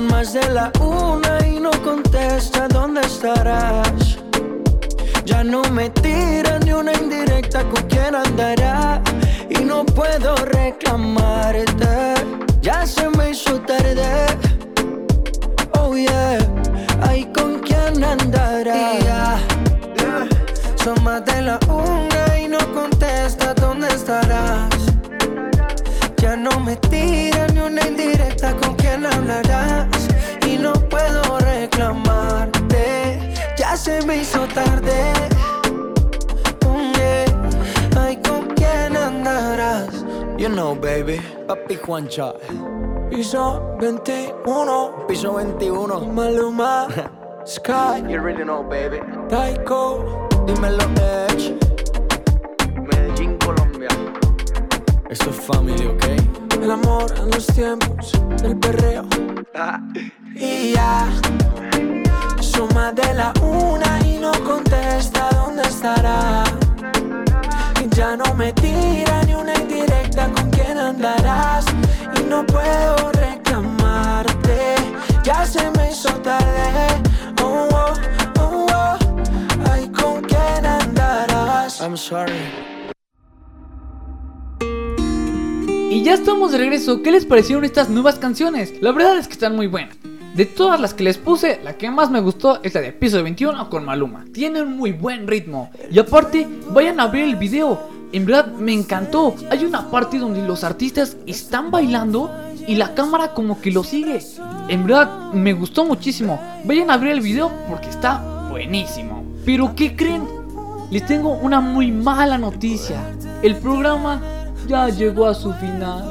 [0.00, 4.18] la una y no contesta dónde estarás.
[5.26, 9.02] Ya no me tira ni una indirecta con quién andará.
[9.50, 12.14] Y no puedo reclamarte.
[12.62, 14.26] Ya se me hizo tarde.
[15.78, 16.38] Oh yeah,
[17.02, 18.94] ay con quién andará.
[18.94, 19.38] Y ya,
[20.82, 24.70] son más de la una y no contesta dónde estarás.
[26.16, 28.69] Ya no me tira ni una indirecta con
[29.06, 30.08] hablarás.
[30.46, 33.34] Y no puedo reclamarte.
[33.56, 35.12] Ya se me hizo tarde.
[36.66, 38.00] Mm, yeah.
[38.00, 40.04] Ay, ¿con quién andarás?
[40.38, 41.20] You know, baby.
[41.46, 42.34] Papi Juancha.
[43.10, 45.06] Piso 21.
[45.08, 46.00] Piso 21.
[46.12, 46.86] Maluma.
[47.44, 48.02] Sky.
[48.08, 49.00] You already know, baby.
[49.28, 50.28] Taiko.
[50.46, 51.54] Dímelo, Edge.
[55.10, 56.04] Esto es family, ¿ok?
[56.62, 59.04] El amor en los tiempos del perreo.
[60.36, 61.08] Y ya.
[62.40, 66.44] Suma de la una y no contesta dónde estará.
[67.84, 71.64] Y ya no me tira ni una indirecta con quién andarás.
[72.16, 74.76] Y no puedo reclamarte.
[75.24, 76.86] Ya se me hizo tarde.
[77.42, 77.92] Oh, oh,
[78.38, 78.98] oh, oh.
[79.72, 81.80] Ay, ¿con quién andarás?
[81.80, 82.79] I'm sorry.
[86.00, 87.02] Y ya estamos de regreso.
[87.02, 88.72] ¿Qué les parecieron estas nuevas canciones?
[88.80, 89.98] La verdad es que están muy buenas.
[90.34, 93.22] De todas las que les puse, la que más me gustó es la de Piso
[93.22, 94.24] 21 con Maluma.
[94.32, 95.70] Tiene un muy buen ritmo.
[95.92, 97.78] Y aparte, vayan a ver el video.
[98.12, 99.34] En verdad me encantó.
[99.50, 102.34] Hay una parte donde los artistas están bailando
[102.66, 104.22] y la cámara como que lo sigue.
[104.68, 106.40] En verdad me gustó muchísimo.
[106.64, 109.22] Vayan a ver el video porque está buenísimo.
[109.44, 110.26] Pero ¿qué creen?
[110.90, 113.02] Les tengo una muy mala noticia.
[113.42, 114.39] El programa
[114.70, 116.04] ya llegó a su final.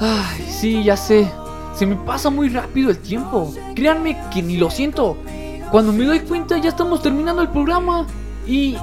[0.00, 1.30] Ay, sí, ya sé.
[1.74, 3.52] Se me pasa muy rápido el tiempo.
[3.74, 5.18] Créanme que ni lo siento.
[5.70, 8.06] Cuando me doy cuenta ya estamos terminando el programa.
[8.46, 8.76] Y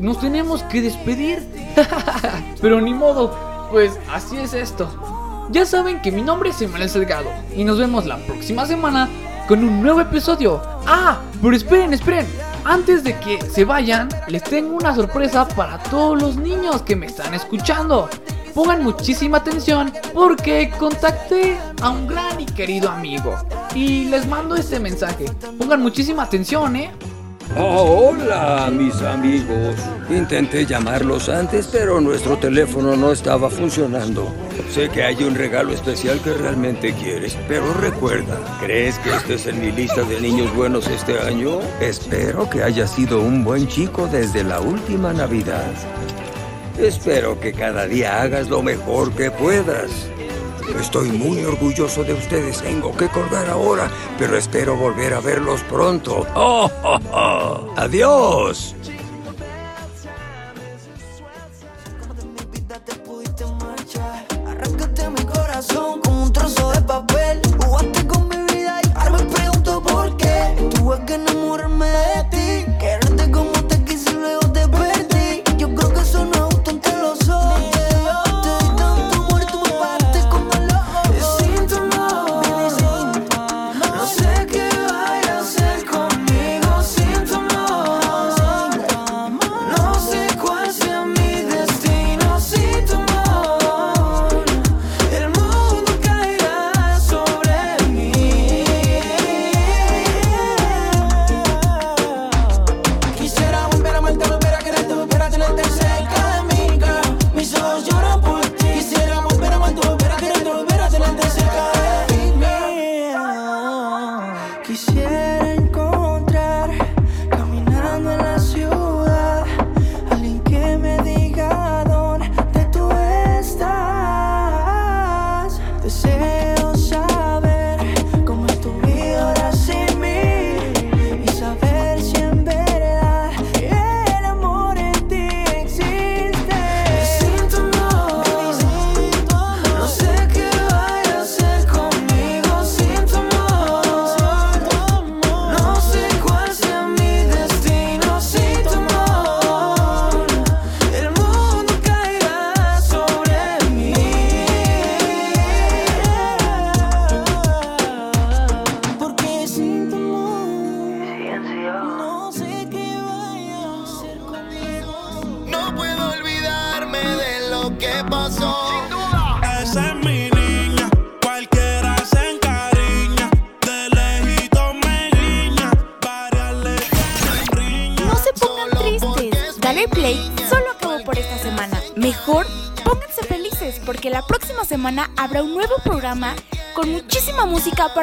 [0.00, 1.42] nos tenemos que despedir.
[2.60, 4.88] Pero ni modo, pues así es esto.
[5.50, 7.30] Ya saben que mi nombre es Emanuel Salgado.
[7.56, 9.08] Y nos vemos la próxima semana
[9.48, 10.62] con un nuevo episodio.
[10.86, 12.26] Ah, pero esperen, esperen.
[12.64, 17.06] Antes de que se vayan, les tengo una sorpresa para todos los niños que me
[17.06, 18.08] están escuchando.
[18.54, 23.36] Pongan muchísima atención porque contacté a un gran y querido amigo.
[23.74, 25.26] Y les mando este mensaje.
[25.58, 26.90] Pongan muchísima atención, ¿eh?
[27.56, 29.76] Hola, mis amigos.
[30.10, 34.34] Intenté llamarlos antes, pero nuestro teléfono no estaba funcionando.
[34.70, 39.60] Sé que hay un regalo especial que realmente quieres, pero recuerda, ¿crees que estés en
[39.60, 41.60] mi lista de niños buenos este año?
[41.80, 45.72] Espero que hayas sido un buen chico desde la última Navidad.
[46.78, 49.90] Espero que cada día hagas lo mejor que puedas.
[50.78, 52.62] Estoy muy orgulloso de ustedes.
[52.62, 56.26] Tengo que colgar ahora, pero espero volver a verlos pronto.
[56.34, 57.74] ¡Oh, oh, oh!
[57.76, 58.74] ¡Adiós!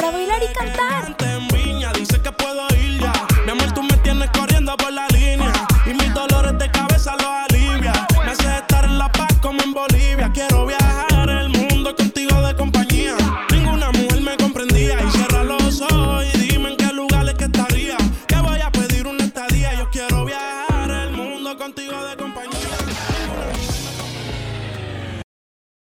[0.01, 0.50] Para bailar y